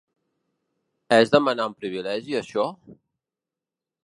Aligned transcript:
És 1.19 1.33
demanar 1.35 1.67
un 1.73 1.77
privilegi 1.83 2.39
això? 2.41 2.67